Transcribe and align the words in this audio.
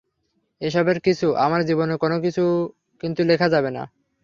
এসবের 0.61 0.97
কিছু, 0.99 1.27
আমার 1.35 1.61
জীবনের 1.65 1.97
কোনোকিছু 1.97 2.43
কিন্তু 3.03 3.21
লেখা 3.23 3.47
যাবে 3.49 3.69
না। 3.71 3.83